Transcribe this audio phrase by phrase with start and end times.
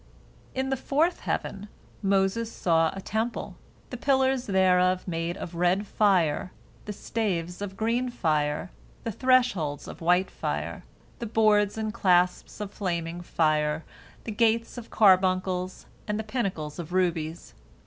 [0.55, 1.67] In the fourth heaven
[2.01, 3.55] Moses saw a Temple,
[3.91, 6.51] the pillars thereof made of red fire,
[6.85, 8.71] the staves of green fire,
[9.03, 10.83] the thresholds of white fire,
[11.19, 13.85] the boards and clasps of flaming fire,
[14.23, 17.53] the gates of carbuncles, and the pinnacles of rubies.